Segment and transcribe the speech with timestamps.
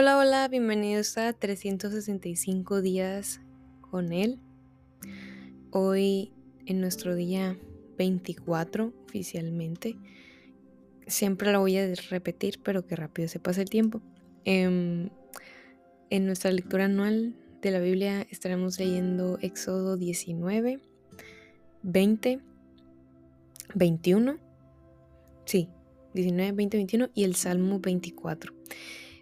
[0.00, 3.40] Hola, hola, bienvenidos a 365 días
[3.80, 4.38] con él.
[5.72, 6.32] Hoy
[6.66, 7.58] en nuestro día
[7.96, 9.96] 24 oficialmente.
[11.08, 14.00] Siempre lo voy a repetir, pero que rápido se pasa el tiempo.
[14.44, 15.10] Em,
[16.10, 20.78] en nuestra lectura anual de la Biblia estaremos leyendo Éxodo 19,
[21.82, 22.38] 20,
[23.74, 24.38] 21.
[25.44, 25.68] Sí,
[26.14, 28.54] 19, 20, 21 y el Salmo 24.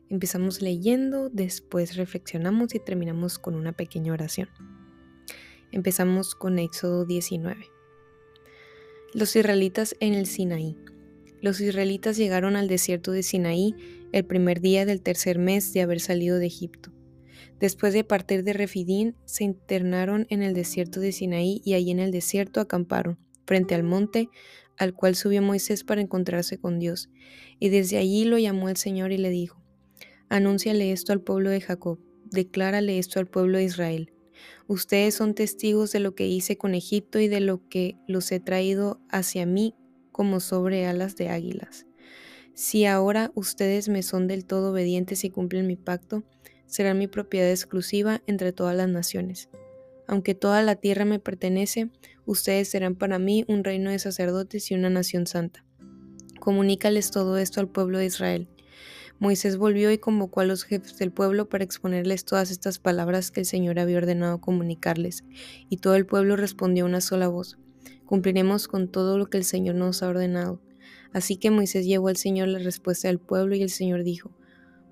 [0.09, 4.48] Empezamos leyendo, después reflexionamos y terminamos con una pequeña oración.
[5.73, 7.66] Empezamos con Éxodo 19.
[9.15, 10.77] Los israelitas en el Sinaí.
[11.41, 13.74] Los israelitas llegaron al desierto de Sinaí
[14.12, 16.93] el primer día del tercer mes de haber salido de Egipto.
[17.59, 21.98] Después de partir de Refidín, se internaron en el desierto de Sinaí y allí en
[21.98, 24.29] el desierto acamparon, frente al monte
[24.79, 27.09] al cual subió Moisés para encontrarse con Dios.
[27.59, 29.66] Y desde allí lo llamó el Señor y le dijo,
[30.29, 34.13] Anúnciale esto al pueblo de Jacob, declárale esto al pueblo de Israel.
[34.66, 38.41] Ustedes son testigos de lo que hice con Egipto y de lo que los he
[38.41, 39.74] traído hacia mí
[40.10, 41.87] como sobre alas de águilas.
[42.54, 46.24] Si ahora ustedes me son del todo obedientes y cumplen mi pacto,
[46.66, 49.49] serán mi propiedad exclusiva entre todas las naciones.
[50.09, 51.91] Aunque toda la tierra me pertenece,
[52.24, 55.65] ustedes serán para mí un reino de sacerdotes y una nación santa.
[56.41, 58.49] Comunícales todo esto al pueblo de Israel.
[59.19, 63.41] Moisés volvió y convocó a los jefes del pueblo para exponerles todas estas palabras que
[63.41, 65.25] el Señor había ordenado comunicarles,
[65.71, 67.56] y todo el pueblo respondió a una sola voz,
[68.05, 70.61] cumpliremos con todo lo que el Señor nos ha ordenado.
[71.12, 74.33] Así que Moisés llevó al Señor la respuesta del pueblo y el Señor dijo,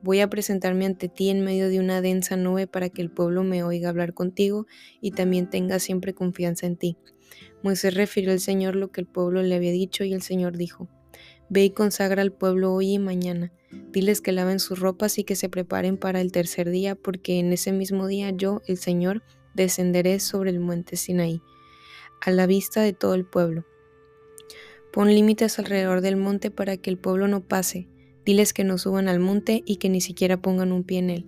[0.02, 3.42] Voy a presentarme ante ti en medio de una densa nube para que el pueblo
[3.42, 4.66] me oiga hablar contigo
[5.00, 6.96] y también tenga siempre confianza en ti.
[7.62, 10.88] Moisés refirió al Señor lo que el pueblo le había dicho y el Señor dijo,
[11.48, 13.52] Ve y consagra al pueblo hoy y mañana.
[13.90, 17.52] Diles que laven sus ropas y que se preparen para el tercer día, porque en
[17.52, 19.22] ese mismo día yo, el Señor,
[19.54, 21.40] descenderé sobre el monte Sinaí,
[22.20, 23.64] a la vista de todo el pueblo.
[24.92, 27.88] Pon límites alrededor del monte para que el pueblo no pase.
[28.24, 31.26] Diles que no suban al monte y que ni siquiera pongan un pie en él,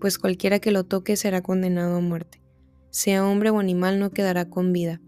[0.00, 2.40] pues cualquiera que lo toque será condenado a muerte.
[2.90, 5.00] Sea hombre o animal no quedará con vida.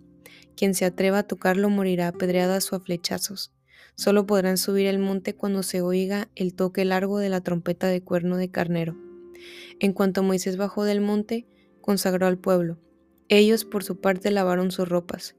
[0.56, 3.52] Quien se atreva a tocarlo morirá apedreadas o a flechazos.
[3.96, 8.02] Solo podrán subir el monte cuando se oiga el toque largo de la trompeta de
[8.02, 8.96] cuerno de carnero.
[9.78, 11.46] En cuanto Moisés bajó del monte,
[11.80, 12.78] consagró al pueblo.
[13.28, 15.36] Ellos por su parte lavaron sus ropas.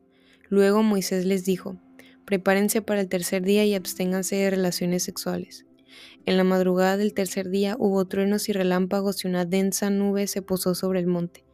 [0.48, 1.80] Luego Moisés les dijo,
[2.26, 5.66] prepárense para el tercer día y absténganse de relaciones sexuales.
[6.26, 10.42] En la madrugada del tercer día hubo truenos y relámpagos y una densa nube se
[10.42, 11.46] posó sobre el monte.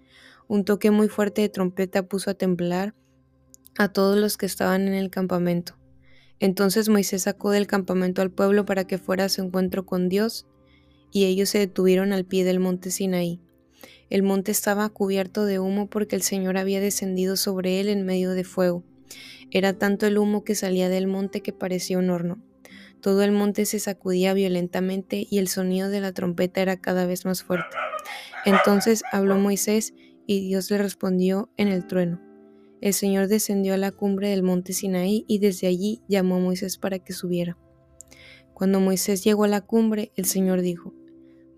[0.47, 2.94] Un toque muy fuerte de trompeta puso a temblar
[3.78, 5.81] a todos los que estaban en el campamento.
[6.41, 10.47] Entonces Moisés sacó del campamento al pueblo para que fuera a su encuentro con Dios,
[11.12, 13.40] y ellos se detuvieron al pie del monte Sinaí.
[14.09, 18.31] El monte estaba cubierto de humo porque el Señor había descendido sobre él en medio
[18.31, 18.84] de fuego.
[19.52, 22.41] Era tanto el humo que salía del monte que parecía un horno.
[23.02, 27.23] Todo el monte se sacudía violentamente y el sonido de la trompeta era cada vez
[27.23, 27.78] más fuerte.
[28.46, 29.94] Entonces habló Moisés
[30.25, 32.31] y Dios le respondió en el trueno
[32.81, 36.78] el Señor descendió a la cumbre del monte Sinaí y desde allí llamó a Moisés
[36.80, 37.58] para que subiera.
[38.56, 40.94] Cuando Moisés llegó a la cumbre, el Señor dijo,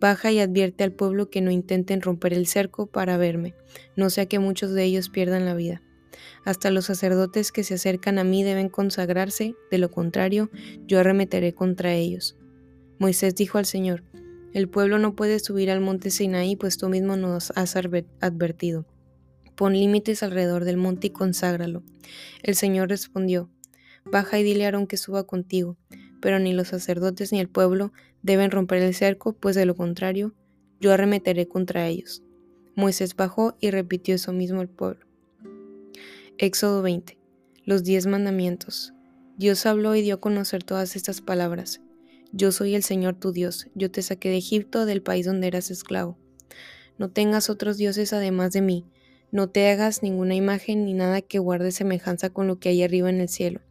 [0.02, 3.56] Baja y advierte al pueblo que no intenten romper el cerco para verme,
[3.96, 5.82] no sea que muchos de ellos pierdan la vida.
[6.44, 10.50] Hasta los sacerdotes que se acercan a mí deben consagrarse, de lo contrario,
[10.88, 12.38] yo arremeteré contra ellos.
[13.00, 14.04] Moisés dijo al Señor,
[14.54, 18.86] El pueblo no puede subir al monte Sinaí, pues tú mismo nos has advertido.
[19.56, 21.84] Pon límites alrededor del monte y conságralo.
[22.42, 23.50] El Señor respondió,
[24.06, 25.78] Baja y dile a Aarón que suba contigo,
[26.22, 30.34] pero ni los sacerdotes ni el pueblo deben romper el cerco, pues de lo contrario,
[30.80, 32.24] yo arremeteré contra ellos.
[32.76, 35.06] Moisés bajó y repitió eso mismo al pueblo.
[36.38, 37.18] Éxodo 20.
[37.66, 38.94] Los diez mandamientos.
[39.38, 41.82] Dios habló y dio a conocer todas estas palabras.
[42.32, 45.70] Yo soy el Señor tu Dios, yo te saqué de Egipto, del país donde eras
[45.72, 46.18] esclavo.
[46.98, 48.86] No tengas otros dioses además de mí,
[49.34, 53.10] no te hagas ninguna imagen ni nada que guarde semejanza con lo que hay arriba
[53.10, 53.62] en el cielo,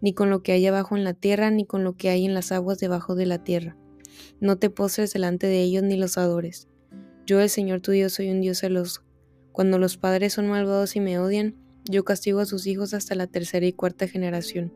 [0.00, 2.32] ni con lo que hay abajo en la tierra, ni con lo que hay en
[2.32, 3.76] las aguas debajo de la tierra.
[4.38, 6.68] No te postres delante de ellos ni los adores.
[7.26, 9.02] Yo, el Señor tu Dios, soy un Dios celoso.
[9.50, 11.56] Cuando los padres son malvados y me odian,
[11.90, 14.72] yo castigo a sus hijos hasta la tercera y cuarta generación.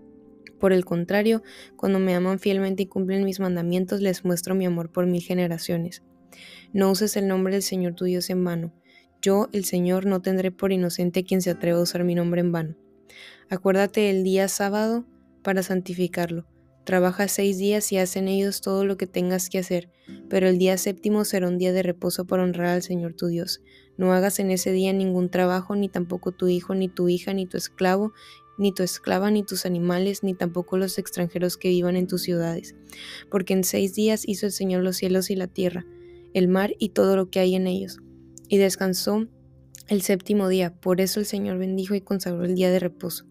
[0.58, 1.44] Por el contrario,
[1.76, 6.02] cuando me aman fielmente y cumplen mis mandamientos, les muestro mi amor por mil generaciones.
[6.72, 8.72] No uses el nombre del Señor tu Dios en vano
[9.24, 12.52] yo, el Señor, no tendré por inocente quien se atreva a usar mi nombre en
[12.52, 12.76] vano.
[13.48, 15.06] Acuérdate el día sábado
[15.42, 16.46] para santificarlo.
[16.84, 19.90] Trabaja seis días y haz en ellos todo lo que tengas que hacer,
[20.28, 23.62] pero el día séptimo será un día de reposo para honrar al Señor tu Dios.
[23.96, 27.46] No hagas en ese día ningún trabajo, ni tampoco tu hijo, ni tu hija, ni
[27.46, 28.12] tu esclavo,
[28.58, 32.74] ni tu esclava, ni tus animales, ni tampoco los extranjeros que vivan en tus ciudades.
[33.30, 35.86] Porque en seis días hizo el Señor los cielos y la tierra,
[36.34, 38.00] el mar y todo lo que hay en ellos.
[38.48, 39.26] Y descansó
[39.88, 40.74] el séptimo día.
[40.74, 43.26] Por eso el Señor bendijo y consagró el día de reposo.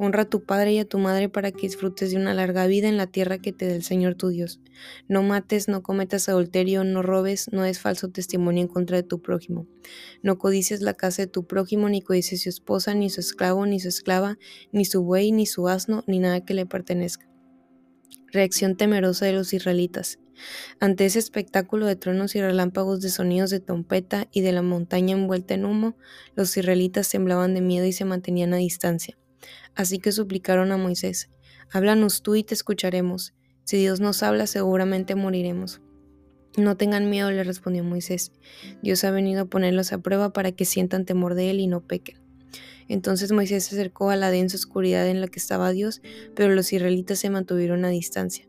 [0.00, 2.88] Honra a tu padre y a tu madre para que disfrutes de una larga vida
[2.88, 4.60] en la tierra que te dé el Señor tu Dios.
[5.08, 9.20] No mates, no cometas adulterio, no robes, no des falso testimonio en contra de tu
[9.20, 9.66] prójimo.
[10.22, 13.80] No codices la casa de tu prójimo, ni codices su esposa, ni su esclavo, ni
[13.80, 14.38] su esclava,
[14.70, 17.28] ni su buey, ni su asno, ni nada que le pertenezca.
[18.30, 20.20] Reacción temerosa de los israelitas.
[20.80, 25.14] Ante ese espectáculo de truenos y relámpagos de sonidos de trompeta y de la montaña
[25.14, 25.96] envuelta en humo,
[26.34, 29.18] los israelitas temblaban de miedo y se mantenían a distancia.
[29.74, 31.30] Así que suplicaron a Moisés,
[31.70, 33.34] Háblanos tú y te escucharemos.
[33.64, 35.82] Si Dios nos habla, seguramente moriremos.
[36.56, 38.32] No tengan miedo, le respondió Moisés.
[38.82, 41.82] Dios ha venido a ponerlos a prueba para que sientan temor de él y no
[41.82, 42.18] pequen.
[42.88, 46.00] Entonces Moisés se acercó a la densa oscuridad en la que estaba Dios,
[46.34, 48.47] pero los israelitas se mantuvieron a distancia.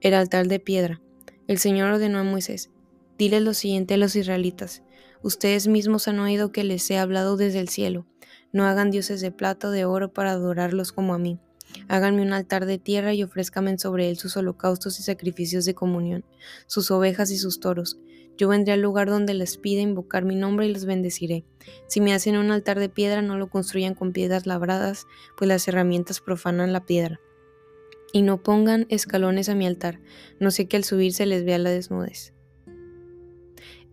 [0.00, 1.00] El altar de piedra.
[1.46, 2.70] El Señor ordenó a Moisés,
[3.18, 4.82] diles lo siguiente a los israelitas,
[5.22, 8.06] ustedes mismos han oído que les he hablado desde el cielo.
[8.52, 11.38] No hagan dioses de plata o de oro para adorarlos como a mí.
[11.88, 16.24] Háganme un altar de tierra y ofrézcanme sobre él sus holocaustos y sacrificios de comunión,
[16.66, 17.98] sus ovejas y sus toros.
[18.36, 21.44] Yo vendré al lugar donde les pida invocar mi nombre y los bendeciré.
[21.88, 25.06] Si me hacen un altar de piedra, no lo construyan con piedras labradas,
[25.36, 27.20] pues las herramientas profanan la piedra.
[28.12, 30.00] Y no pongan escalones a mi altar,
[30.40, 32.34] no sé que al subir se les vea la desnudez.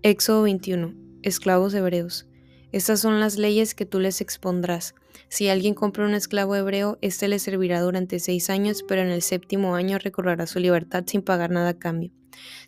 [0.01, 0.93] Éxodo 21.
[1.23, 2.27] Esclavos hebreos.
[2.71, 4.95] Estas son las leyes que tú les expondrás.
[5.29, 9.21] Si alguien compra un esclavo hebreo, éste le servirá durante seis años, pero en el
[9.21, 12.11] séptimo año recorrerá su libertad sin pagar nada a cambio.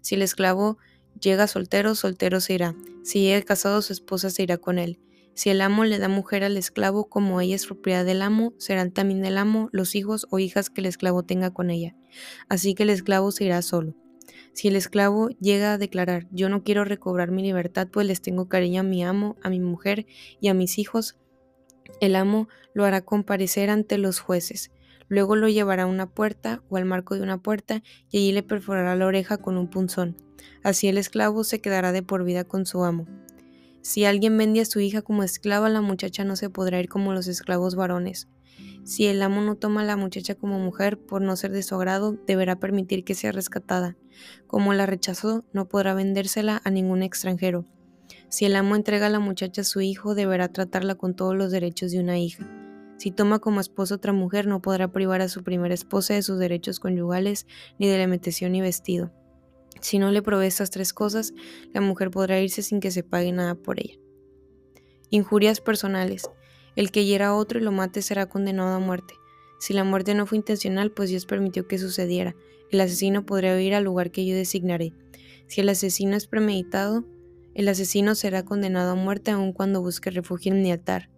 [0.02, 0.78] Si el esclavo
[1.20, 2.76] llega soltero, soltero se irá.
[3.04, 5.00] Si llega casado, su esposa se irá con él.
[5.40, 8.92] Si el amo le da mujer al esclavo, como ella es propiedad del amo, serán
[8.92, 11.96] también del amo los hijos o hijas que el esclavo tenga con ella.
[12.50, 13.96] Así que el esclavo se irá solo.
[14.52, 18.50] Si el esclavo llega a declarar, yo no quiero recobrar mi libertad, pues les tengo
[18.50, 20.08] cariño a mi amo, a mi mujer
[20.42, 21.16] y a mis hijos,
[22.02, 24.72] el amo lo hará comparecer ante los jueces.
[25.08, 27.82] Luego lo llevará a una puerta o al marco de una puerta
[28.12, 30.18] y allí le perforará la oreja con un punzón.
[30.64, 33.08] Así el esclavo se quedará de por vida con su amo.
[33.82, 37.14] Si alguien vende a su hija como esclava, la muchacha no se podrá ir como
[37.14, 38.28] los esclavos varones.
[38.84, 41.76] Si el amo no toma a la muchacha como mujer por no ser de su
[41.76, 43.98] agrado, deberá permitir que sea rescatada.
[44.48, 47.66] Como la rechazó, no podrá vendérsela a ningún extranjero.
[48.30, 51.52] Si el amo entrega a la muchacha a su hijo, deberá tratarla con todos los
[51.52, 52.48] derechos de una hija.
[52.98, 56.38] Si toma como esposa otra mujer, no podrá privar a su primera esposa de sus
[56.38, 57.48] derechos conyugales,
[57.78, 59.12] ni de alimentación ni vestido.
[59.82, 61.34] Si no le provee estas tres cosas,
[61.74, 63.96] la mujer podrá irse sin que se pague nada por ella.
[65.10, 66.30] Injurias personales.
[66.76, 69.16] El que hiera a otro y lo mate será condenado a muerte.
[69.60, 72.36] Si la muerte no fue intencional, pues Dios permitió que sucediera.
[72.72, 74.94] El asesino podría ir al lugar que yo designaré.
[75.48, 77.06] Si el asesino es premeditado,
[77.56, 81.10] el asesino será condenado a muerte aun cuando busque refugio en mi altar.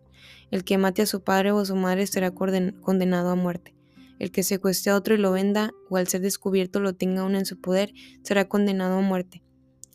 [0.50, 3.76] El que mate a su padre o a su madre será condenado a muerte.
[4.22, 7.34] El que secuestre a otro y lo venda, o al ser descubierto lo tenga aún
[7.34, 9.42] en su poder, será condenado a muerte.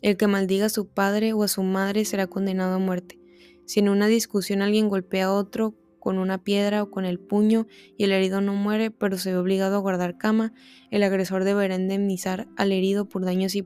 [0.01, 3.21] El que maldiga a su padre o a su madre será condenado a muerte.
[3.65, 7.67] Si en una discusión alguien golpea a otro con una piedra o con el puño
[7.95, 10.51] y el herido no muere, pero se ve obligado a guardar cama,
[10.91, 13.63] el agresor deberá indemnizar al herido por daños y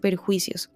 [0.00, 0.70] perjuicios.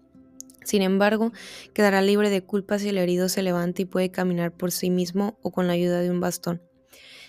[0.64, 1.33] Sin embargo,
[1.73, 5.38] quedará libre de culpa si el herido se levanta y puede caminar por sí mismo
[5.40, 6.61] o con la ayuda de un bastón.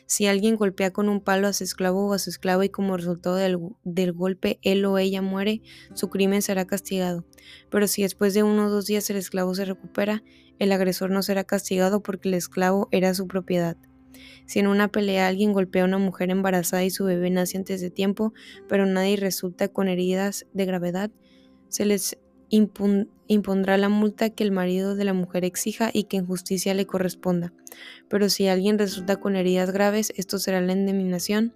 [0.08, 2.96] Si alguien golpea con un palo a su esclavo o a su esclava y como
[2.96, 5.62] resultado del, del, golpe él o ella muere,
[5.94, 7.26] su crimen será castigado.
[7.70, 10.24] Pero si después de uno o dos días el esclavo se recupera,
[10.60, 13.78] el agresor no será castigado porque el esclavo era su propiedad.
[14.46, 17.82] Si en una pelea alguien golpea a una mujer embarazada y su bebé nace antes
[17.82, 18.34] de tiempo,
[18.70, 21.12] pero nadie resulta con heridas de gravedad,
[21.68, 22.18] se les
[22.50, 26.86] impondrá la multa que el marido de la mujer exija y que en justicia le
[26.86, 27.54] corresponda.
[28.10, 31.54] Pero si alguien resulta con heridas graves, esto será la indemnización.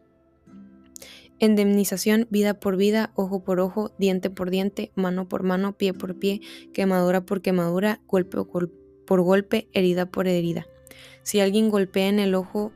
[1.39, 6.19] Indemnización vida por vida, ojo por ojo, diente por diente, mano por mano, pie por
[6.19, 6.41] pie,
[6.73, 8.81] quemadura por quemadura, golpe por golpe
[9.11, 10.67] por golpe, herida por herida.
[11.23, 12.71] Si alguien golpea en el ojo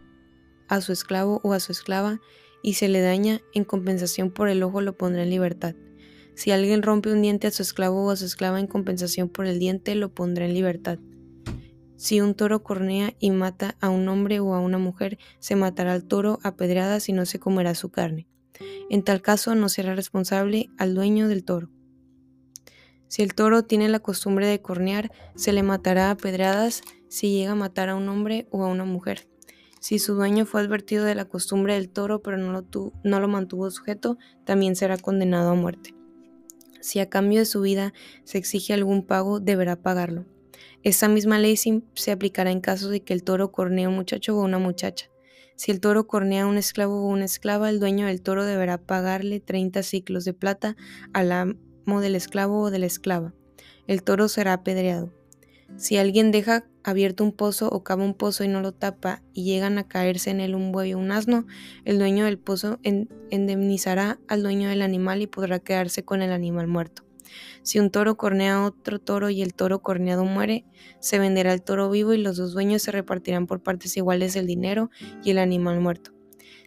[0.67, 2.19] a su esclavo o a su esclava
[2.61, 5.75] y se le daña, en compensación por el ojo lo pondrá en libertad.
[6.35, 9.45] Si alguien rompe un diente a su esclavo o a su esclava en compensación por
[9.45, 10.99] el diente, lo pondrá en libertad.
[11.95, 15.93] Si un toro cornea y mata a un hombre o a una mujer, se matará
[15.93, 18.27] al toro a pedradas y no se comerá su carne.
[18.89, 21.69] En tal caso no será responsable al dueño del toro.
[23.07, 27.53] Si el toro tiene la costumbre de cornear, se le matará a pedradas si llega
[27.53, 29.29] a matar a un hombre o a una mujer.
[29.79, 32.65] Si su dueño fue advertido de la costumbre del toro pero no lo,
[33.03, 35.94] no lo mantuvo sujeto, también será condenado a muerte.
[36.85, 37.93] Si a cambio de su vida
[38.25, 40.23] se exige algún pago, deberá pagarlo.
[40.83, 44.37] Esta misma ley se aplicará en caso de que el toro cornee a un muchacho
[44.37, 45.09] o una muchacha.
[45.55, 48.77] Si el toro cornea a un esclavo o una esclava, el dueño del toro deberá
[48.77, 50.77] pagarle 30 ciclos de plata
[51.11, 53.33] al amo del esclavo o de la esclava.
[53.87, 55.11] El toro será apedreado.
[55.77, 59.43] Si alguien deja abierto un pozo o cava un pozo y no lo tapa y
[59.43, 61.45] llegan a caerse en él un buey o un asno,
[61.83, 62.79] el dueño del pozo
[63.29, 67.03] indemnizará al dueño del animal y podrá quedarse con el animal muerto.
[67.63, 70.65] Si un toro cornea otro toro y el toro corneado muere,
[70.99, 74.47] se venderá el toro vivo y los dos dueños se repartirán por partes iguales el
[74.47, 74.89] dinero
[75.23, 76.11] y el animal muerto.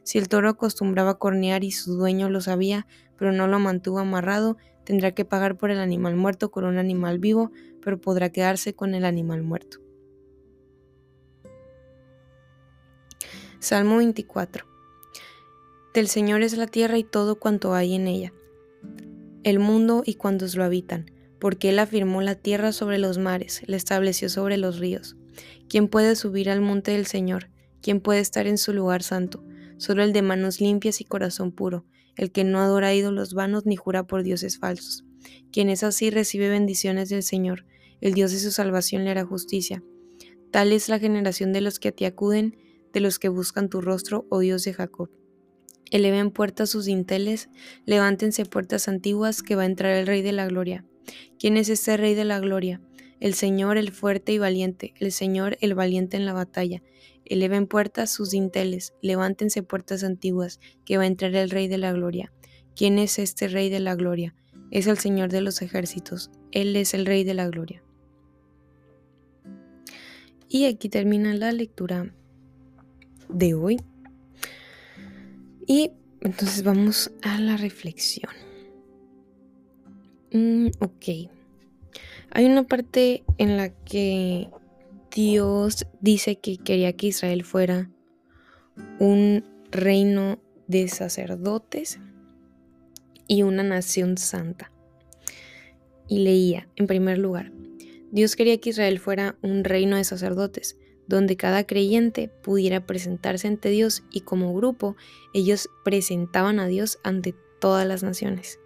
[0.03, 2.87] Si el toro acostumbraba cornear y su dueño lo sabía,
[3.17, 7.19] pero no lo mantuvo amarrado, tendrá que pagar por el animal muerto con un animal
[7.19, 7.53] vivo,
[7.89, 9.79] pero podrá quedarse con el animal muerto.
[13.61, 14.67] Salmo 24.
[15.95, 18.35] Del Señor es la tierra y todo cuanto hay en ella,
[19.43, 23.79] el mundo y cuantos lo habitan, porque Él afirmó la tierra sobre los mares, la
[23.79, 25.17] estableció sobre los ríos.
[25.67, 27.49] ¿Quién puede subir al monte del Señor?
[27.81, 29.43] ¿Quién puede estar en su lugar santo?
[29.79, 33.77] Solo el de manos limpias y corazón puro, el que no adora ídolos vanos ni
[33.77, 35.07] jura por dioses falsos.
[35.53, 37.65] Quien es así recibe bendiciones del Señor,
[38.01, 39.83] el Dios de su salvación le hará justicia.
[40.51, 42.57] Tal es la generación de los que a ti acuden,
[42.93, 45.11] de los que buscan tu rostro, oh Dios de Jacob.
[45.91, 47.49] Eleven puertas sus dinteles,
[47.87, 50.85] levántense puertas antiguas, que va a entrar el Rey de la Gloria.
[51.39, 52.81] ¿Quién es este Rey de la Gloria?
[53.21, 56.83] El Señor, el fuerte y valiente, el Señor, el valiente en la batalla.
[57.25, 61.93] Eleven puertas sus dinteles, levántense puertas antiguas, que va a entrar el Rey de la
[61.93, 62.33] Gloria.
[62.77, 64.35] ¿Quién es este Rey de la Gloria?
[64.71, 67.83] Es el Señor de los ejércitos, Él es el Rey de la Gloria.
[70.49, 72.13] Y aquí termina la lectura
[73.29, 73.81] de hoy.
[75.67, 78.33] Y entonces vamos a la reflexión.
[80.33, 81.31] Mm, ok.
[82.31, 84.49] Hay una parte en la que
[85.15, 87.91] Dios dice que quería que Israel fuera
[88.99, 91.99] un reino de sacerdotes
[93.27, 94.71] y una nación santa.
[96.09, 97.53] Y leía, en primer lugar,
[98.11, 103.71] Dios quería que Israel fuera un reino de sacerdotes, donde cada creyente pudiera presentarse ante
[103.71, 104.97] Dios y como grupo
[105.33, 108.61] ellos presentaban a Dios ante todas las naciones.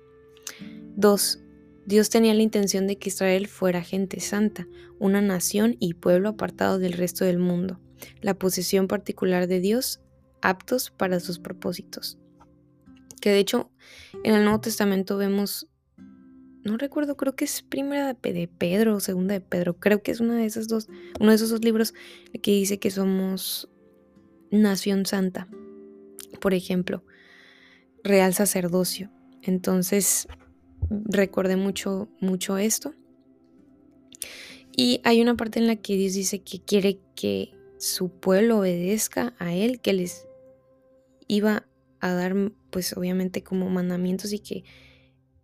[0.97, 1.41] 2.
[1.87, 4.69] Dios tenía la intención de que Israel fuera gente santa,
[4.99, 7.81] una nación y pueblo apartado del resto del mundo,
[8.21, 10.01] la posesión particular de Dios,
[10.41, 12.19] aptos para sus propósitos.
[13.21, 13.71] Que de hecho
[14.25, 15.69] en el Nuevo Testamento vemos
[16.65, 20.21] no recuerdo, creo que es primera de Pedro o segunda de Pedro, creo que es
[20.21, 20.89] una de esas dos,
[21.19, 21.95] uno de esos dos libros
[22.43, 23.69] que dice que somos
[24.51, 25.49] nación santa,
[26.41, 27.05] por ejemplo,
[28.05, 29.11] real sacerdocio.
[29.43, 30.29] Entonces,
[30.89, 32.95] recordé mucho, mucho esto.
[34.75, 39.35] Y hay una parte en la que Dios dice que quiere que su pueblo obedezca
[39.39, 40.27] a Él, que les
[41.27, 41.67] iba
[42.01, 42.35] a dar,
[42.71, 44.65] pues obviamente como mandamientos y que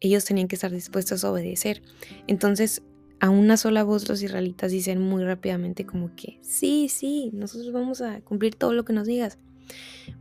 [0.00, 1.83] ellos tenían que estar dispuestos a obedecer.
[2.26, 2.83] Entonces,
[3.21, 8.00] a una sola voz los israelitas dicen muy rápidamente como que, sí, sí, nosotros vamos
[8.00, 9.38] a cumplir todo lo que nos digas.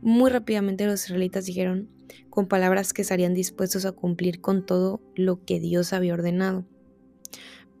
[0.02, 1.88] Muy rápidamente los israelitas dijeron
[2.28, 6.66] con palabras que estarían dispuestos a cumplir con todo lo que Dios había ordenado.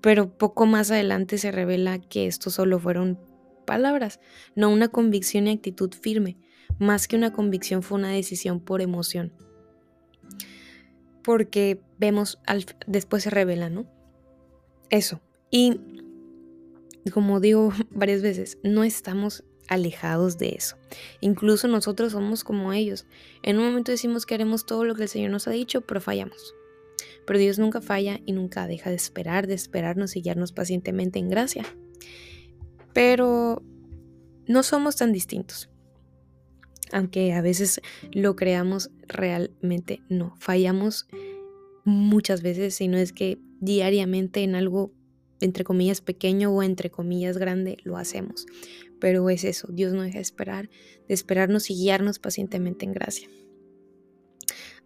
[0.00, 3.18] Pero poco más adelante se revela que esto solo fueron
[3.66, 4.20] palabras,
[4.54, 6.38] no una convicción y actitud firme.
[6.78, 9.32] Más que una convicción fue una decisión por emoción
[11.28, 13.84] porque vemos, al, después se revela, ¿no?
[14.88, 15.20] Eso.
[15.50, 15.78] Y
[17.12, 20.78] como digo varias veces, no estamos alejados de eso.
[21.20, 23.04] Incluso nosotros somos como ellos.
[23.42, 26.00] En un momento decimos que haremos todo lo que el Señor nos ha dicho, pero
[26.00, 26.54] fallamos.
[27.26, 31.28] Pero Dios nunca falla y nunca deja de esperar, de esperarnos y guiarnos pacientemente en
[31.28, 31.66] gracia.
[32.94, 33.62] Pero
[34.46, 35.68] no somos tan distintos
[36.92, 37.80] aunque a veces
[38.12, 40.34] lo creamos, realmente no.
[40.38, 41.06] Fallamos
[41.84, 44.92] muchas veces, si no es que diariamente en algo
[45.40, 48.46] entre comillas pequeño o entre comillas grande lo hacemos.
[49.00, 50.70] Pero es eso, Dios no deja de esperar,
[51.06, 53.28] de esperarnos y guiarnos pacientemente en gracia.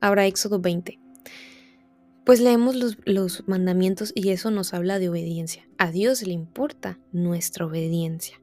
[0.01, 0.99] Ahora Éxodo 20.
[2.25, 5.69] Pues leemos los, los mandamientos y eso nos habla de obediencia.
[5.79, 8.42] A Dios le importa nuestra obediencia.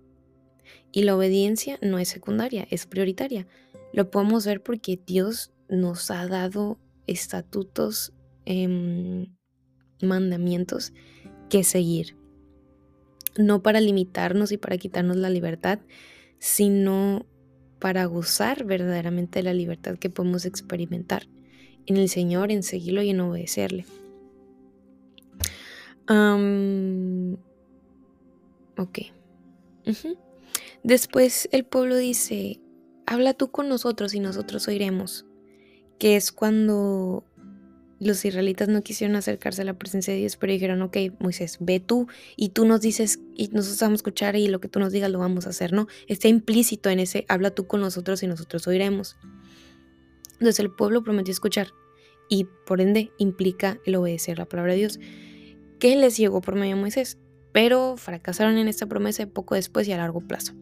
[0.91, 3.47] Y la obediencia no es secundaria, es prioritaria.
[3.93, 8.13] Lo podemos ver porque Dios nos ha dado estatutos,
[8.45, 9.27] em,
[10.01, 10.93] mandamientos
[11.49, 12.15] que seguir.
[13.37, 15.79] No para limitarnos y para quitarnos la libertad,
[16.39, 17.25] sino
[17.79, 21.27] para gozar verdaderamente de la libertad que podemos experimentar
[21.85, 23.85] en el Señor, en seguirlo y en obedecerle.
[28.77, 28.99] ok.
[30.83, 32.59] Después el pueblo dice,
[33.05, 35.25] habla tú con nosotros y nosotros oiremos,
[35.97, 37.25] que es cuando
[37.99, 41.79] los israelitas no quisieron acercarse a la presencia de Dios, pero dijeron, ok, Moisés, ve
[41.79, 42.07] tú
[42.37, 45.11] y tú nos dices y nosotros vamos a escuchar y lo que tú nos digas
[45.11, 45.87] lo vamos a hacer, ¿no?
[46.07, 49.17] Está implícito en ese, habla tú con nosotros y nosotros oiremos.
[50.33, 51.73] Entonces el pueblo prometió escuchar
[52.29, 54.99] y por ende implica el obedecer la palabra de Dios,
[55.79, 57.17] que les llegó por medio de Moisés,
[57.51, 60.53] pero fracasaron en esta promesa poco después y a largo plazo.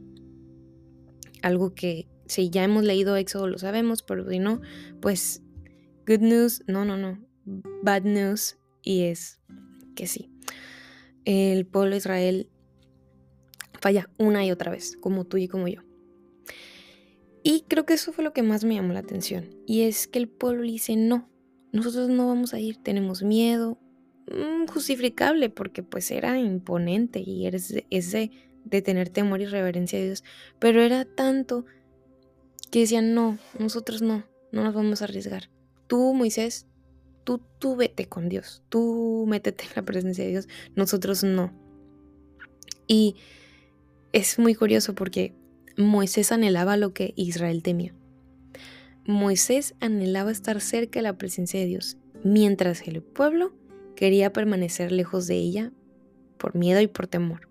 [1.47, 4.59] Algo que si ya hemos leído Éxodo lo sabemos, pero si no,
[5.01, 5.41] pues
[6.05, 7.25] good news, no, no, no,
[7.83, 9.39] bad news y es
[9.95, 10.29] que sí.
[11.23, 12.49] El pueblo de Israel
[13.79, 15.83] falla una y otra vez, como tú y como yo.
[17.43, 19.49] Y creo que eso fue lo que más me llamó la atención.
[19.65, 21.29] Y es que el pueblo dice, no,
[21.71, 23.79] nosotros no vamos a ir, tenemos miedo,
[24.29, 28.31] mm, justificable, porque pues era imponente y eres ese de
[28.67, 30.23] tener temor y reverencia a Dios.
[30.59, 31.65] Pero era tanto
[32.71, 35.49] que decían, no, nosotros no, no nos vamos a arriesgar.
[35.87, 36.67] Tú, Moisés,
[37.23, 41.53] tú, tú vete con Dios, tú métete en la presencia de Dios, nosotros no.
[42.87, 43.15] Y
[44.13, 45.33] es muy curioso porque
[45.77, 47.93] Moisés anhelaba lo que Israel temía.
[49.05, 53.53] Moisés anhelaba estar cerca de la presencia de Dios, mientras el pueblo
[53.95, 55.71] quería permanecer lejos de ella
[56.37, 57.47] por miedo y por temor.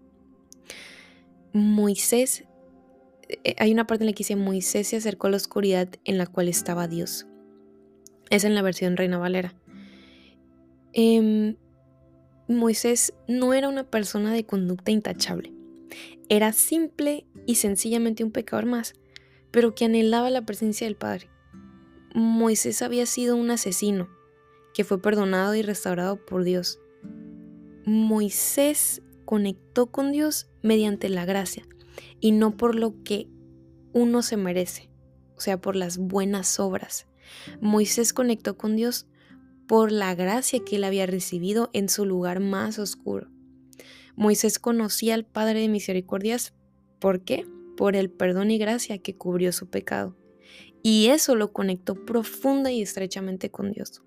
[1.57, 2.45] Moisés,
[3.29, 6.19] eh, hay una parte en la que dice, Moisés se acercó a la oscuridad en
[6.19, 7.27] la cual estaba Dios.
[8.29, 9.55] Es en la versión Reina Valera.
[10.93, 11.57] Em,
[12.47, 15.55] Moisés no era una persona de conducta intachable.
[16.29, 18.93] Era simple y sencillamente un pecador más,
[19.51, 21.31] pero que anhelaba la presencia del Padre.
[22.15, 24.11] Moisés había sido un asesino,
[24.75, 26.81] que fue perdonado y restaurado por Dios.
[27.87, 31.67] Moisés conectó con Dios mediante la gracia
[32.21, 33.29] y no por lo que
[33.93, 34.89] uno se merece,
[35.37, 37.07] o sea, por las buenas obras.
[37.61, 39.07] Moisés conectó con Dios
[39.67, 43.29] por la gracia que él había recibido en su lugar más oscuro.
[44.15, 46.55] Moisés conocía al Padre de Misericordias.
[46.99, 47.47] ¿Por qué?
[47.77, 50.17] Por el perdón y gracia que cubrió su pecado.
[50.83, 54.03] Y eso lo conectó profunda y estrechamente con Dios.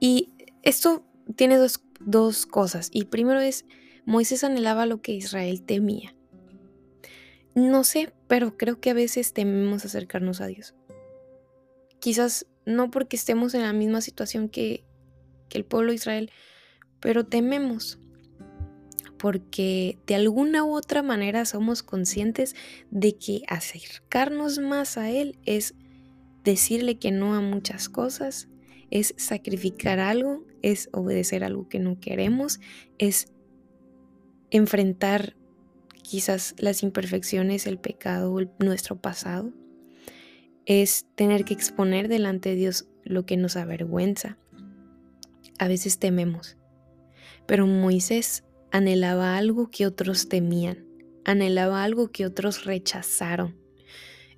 [0.00, 1.04] Y esto
[1.36, 2.88] tiene dos, dos cosas.
[2.92, 3.64] Y primero es,
[4.06, 6.14] Moisés anhelaba lo que Israel temía.
[7.54, 10.74] No sé, pero creo que a veces tememos acercarnos a Dios.
[12.00, 14.84] Quizás no porque estemos en la misma situación que,
[15.50, 16.30] el pueblo de Israel,
[17.00, 17.98] pero tememos
[19.16, 22.54] porque de alguna u otra manera somos conscientes
[22.90, 25.74] de que acercarnos más a Él es
[26.44, 28.48] decirle que no a muchas cosas,
[28.90, 32.60] es sacrificar algo, es obedecer algo que no queremos,
[32.98, 33.32] es
[34.50, 35.36] enfrentar
[36.02, 39.52] quizás las imperfecciones, el pecado, nuestro pasado
[40.68, 44.36] es tener que exponer delante de Dios lo que nos avergüenza.
[45.58, 46.58] A veces tememos,
[47.46, 50.86] pero Moisés anhelaba algo que otros temían,
[51.24, 53.56] anhelaba algo que otros rechazaron.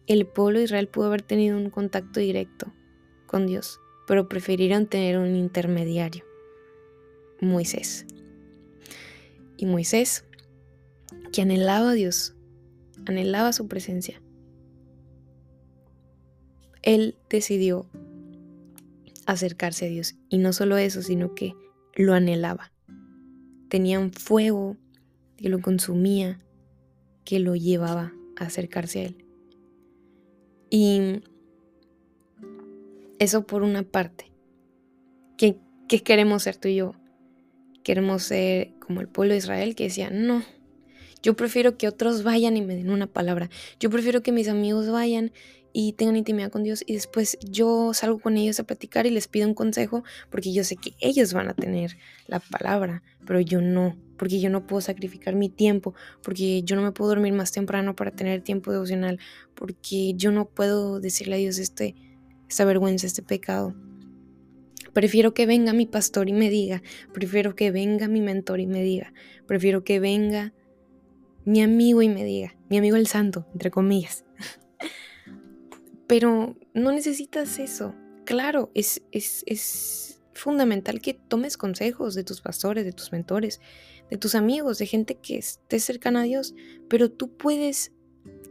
[0.06, 2.72] El pueblo de Israel pudo haber tenido un contacto directo
[3.26, 3.79] con Dios,
[4.10, 6.24] pero prefirieron tener un intermediario,
[7.40, 8.06] Moisés.
[9.56, 10.24] Y Moisés,
[11.32, 12.34] que anhelaba a Dios,
[13.06, 14.20] anhelaba su presencia,
[16.82, 17.88] él decidió
[19.26, 20.16] acercarse a Dios.
[20.28, 21.54] Y no solo eso, sino que
[21.94, 22.72] lo anhelaba.
[23.68, 24.76] Tenía un fuego
[25.36, 26.40] que lo consumía,
[27.24, 29.24] que lo llevaba a acercarse a Él.
[30.68, 31.22] Y
[33.20, 34.32] eso por una parte.
[35.36, 36.94] ¿Qué, ¿Qué, queremos ser tú y yo?
[37.84, 40.42] Queremos ser como el pueblo de Israel que decía, no,
[41.22, 43.50] yo prefiero que otros vayan y me den una palabra.
[43.78, 45.32] Yo prefiero que mis amigos vayan
[45.72, 49.28] y tengan intimidad con Dios y después yo salgo con ellos a platicar y les
[49.28, 53.60] pido un consejo porque yo sé que ellos van a tener la palabra, pero yo
[53.60, 57.52] no, porque yo no puedo sacrificar mi tiempo, porque yo no me puedo dormir más
[57.52, 59.20] temprano para tener tiempo devocional,
[59.54, 61.94] porque yo no puedo decirle a Dios este,
[62.50, 63.74] esta vergüenza, este pecado.
[64.92, 66.82] Prefiero que venga mi pastor y me diga,
[67.14, 69.14] prefiero que venga mi mentor y me diga,
[69.46, 70.52] prefiero que venga
[71.44, 74.24] mi amigo y me diga, mi amigo el santo, entre comillas.
[76.08, 77.94] Pero no necesitas eso.
[78.24, 83.60] Claro, es, es, es fundamental que tomes consejos de tus pastores, de tus mentores,
[84.10, 86.54] de tus amigos, de gente que esté cercana a Dios,
[86.88, 87.92] pero tú puedes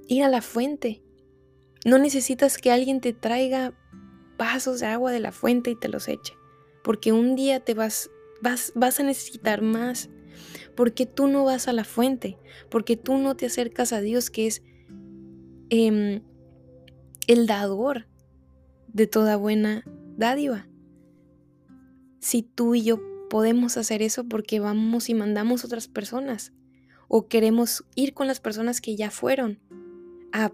[0.08, 1.04] ir a la fuente.
[1.86, 3.74] No necesitas que alguien te traiga
[4.38, 6.34] vasos de agua de la fuente y te los eche,
[6.84, 8.10] porque un día te vas,
[8.42, 10.10] vas, vas a necesitar más.
[10.76, 12.38] Porque tú no vas a la fuente,
[12.70, 14.62] porque tú no te acercas a Dios que es
[15.70, 16.22] em,
[17.28, 18.08] el dador
[18.88, 19.84] de toda buena
[20.16, 20.68] dádiva.
[22.20, 26.54] Si tú y yo podemos hacer eso porque vamos y mandamos otras personas
[27.08, 29.60] o queremos ir con las personas que ya fueron
[30.32, 30.52] a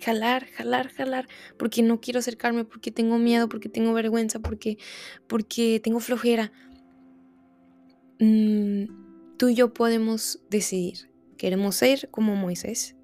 [0.00, 4.78] jalar, jalar, jalar, porque no quiero acercarme, porque tengo miedo, porque tengo vergüenza, porque,
[5.26, 6.52] porque tengo flojera.
[8.18, 11.10] Mm, tú y yo podemos decidir.
[11.36, 12.96] Queremos ser como Moisés,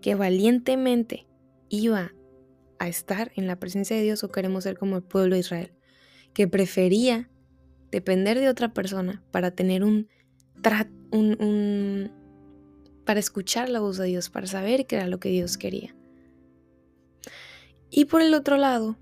[0.00, 1.26] que valientemente
[1.68, 2.12] iba
[2.78, 5.72] a estar en la presencia de Dios, o queremos ser como el pueblo de Israel,
[6.32, 7.30] que prefería
[7.90, 10.08] depender de otra persona para tener un,
[11.10, 12.10] un,
[13.04, 15.94] para escuchar la voz de Dios, para saber qué era lo que Dios quería.
[17.94, 18.96] Y por el otro lado,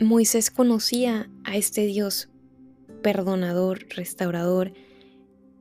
[0.00, 2.30] Moisés conocía a este Dios
[3.02, 4.72] perdonador, restaurador,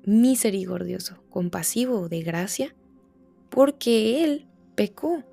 [0.05, 2.73] misericordioso, compasivo, de gracia,
[3.49, 5.25] porque él pecó.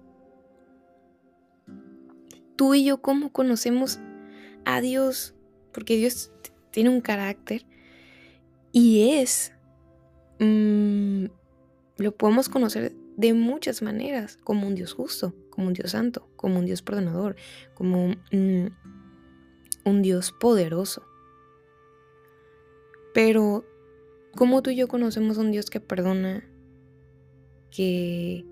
[2.57, 4.01] Tú y yo, ¿cómo conocemos
[4.65, 5.37] a Dios?
[5.73, 6.33] Porque Dios
[6.73, 7.65] tiene un carácter
[8.73, 9.53] y es,
[10.41, 11.27] mm,
[11.99, 16.61] lo podemos conocer de muchas maneras, como un Dios justo, como un Dios santo, como
[16.61, 17.35] un Dios perdonador,
[17.75, 18.73] como un,
[19.85, 21.03] un Dios poderoso.
[23.13, 23.65] Pero,
[24.37, 26.49] ¿cómo tú y yo conocemos un Dios que perdona,
[27.73, 28.47] que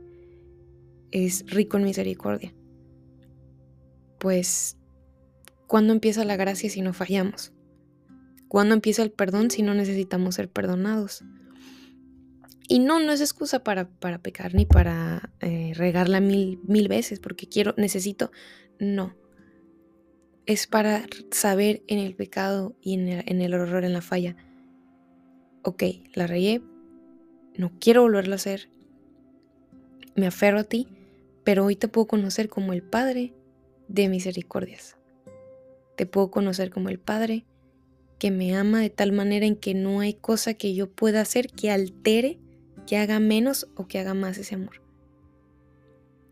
[1.13, 2.53] es rico en misericordia?
[4.19, 4.77] Pues,
[5.69, 7.53] ¿cuándo empieza la gracia si no fallamos?
[8.49, 11.23] ¿Cuándo empieza el perdón si no necesitamos ser perdonados?
[12.69, 17.21] Y no, no es excusa para, para pecar ni para eh, regarla mil, mil veces
[17.21, 18.31] porque quiero, necesito.
[18.79, 19.15] No.
[20.47, 24.37] Es para saber en el pecado y en el, en el horror, en la falla.
[25.63, 25.83] Ok,
[26.15, 26.63] la regué,
[27.57, 28.69] no quiero volverlo a hacer.
[30.15, 30.89] Me aferro a ti,
[31.45, 33.35] pero hoy te puedo conocer como el Padre
[33.89, 34.97] de misericordias.
[35.97, 37.45] Te puedo conocer como el Padre
[38.19, 41.49] que me ama de tal manera en que no hay cosa que yo pueda hacer
[41.49, 42.39] que altere,
[42.87, 44.81] que haga menos o que haga más ese amor.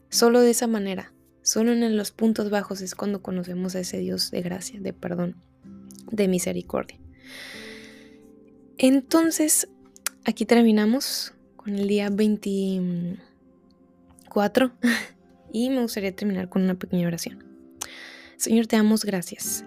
[0.08, 1.12] Solo de esa manera,
[1.42, 5.36] solo en los puntos bajos es cuando conocemos a ese Dios de gracia, de perdón,
[6.10, 6.98] de misericordia.
[8.78, 9.68] Entonces,
[10.24, 14.72] aquí terminamos con el día 24
[15.52, 17.42] y me gustaría terminar con una pequeña oración.
[18.36, 19.64] Señor, te damos gracias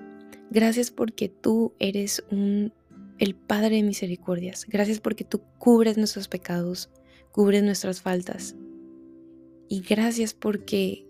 [0.50, 2.72] Gracias porque tú eres un,
[3.20, 4.66] el Padre de misericordias.
[4.68, 6.90] Gracias porque tú cubres nuestros pecados,
[7.32, 8.56] cubres nuestras faltas.
[9.70, 11.06] Y gracias porque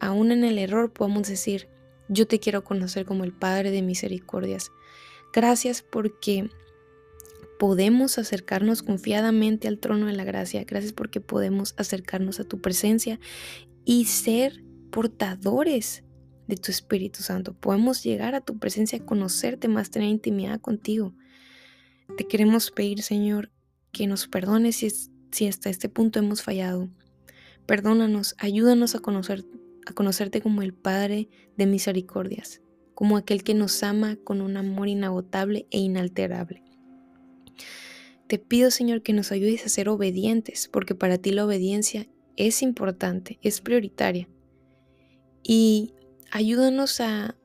[0.00, 1.68] aún en el error podemos decir,
[2.08, 4.70] yo te quiero conocer como el Padre de misericordias.
[5.32, 6.50] Gracias porque
[7.58, 10.64] podemos acercarnos confiadamente al trono de la gracia.
[10.64, 13.18] Gracias porque podemos acercarnos a tu presencia
[13.84, 16.04] y ser portadores
[16.46, 17.54] de tu Espíritu Santo.
[17.54, 21.14] Podemos llegar a tu presencia, conocerte más, tener intimidad contigo.
[22.16, 23.50] Te queremos pedir, Señor,
[23.92, 26.88] que nos perdones si, hasta este punto hemos fallado.
[27.66, 29.44] Perdónanos, ayúdanos a, conocer,
[29.86, 32.62] a conocerte como el Padre de misericordias,
[32.94, 36.62] como aquel que nos ama con un amor inagotable e inalterable.
[38.28, 42.62] Te pido, Señor, que nos ayudes a ser obedientes, porque para ti la obediencia es
[42.62, 44.28] importante, es prioritaria.
[45.42, 45.92] Y
[46.30, 47.36] Ayúdanos a,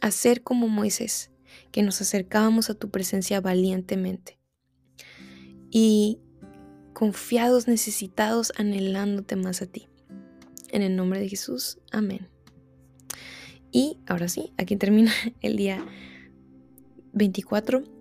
[0.00, 1.30] hacer como Moisés,
[1.70, 4.38] que nos acercábamos a tu presencia valientemente
[5.70, 6.20] y
[6.92, 9.88] confiados, necesitados, anhelándote más a ti.
[10.70, 12.28] En el nombre de Jesús, amén.
[13.70, 15.84] Y ahora sí, aquí termina el día
[17.12, 17.98] 24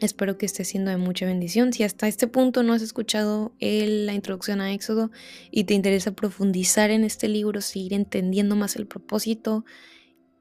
[0.00, 1.72] Espero que esté siendo de mucha bendición.
[1.72, 5.10] Si hasta este punto no has escuchado la introducción a Éxodo
[5.50, 9.64] y te interesa profundizar en este libro, seguir entendiendo más el propósito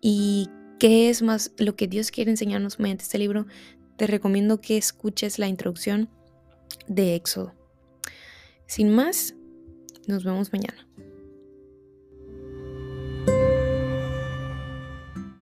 [0.02, 0.50] y
[0.84, 3.48] qué es más lo que Dios quiere enseñarnos mediante este libro,
[3.96, 6.10] te recomiendo que escuches la introducción
[6.90, 7.54] de Éxodo.
[8.68, 9.34] Sin más,
[10.08, 10.86] nos vemos mañana.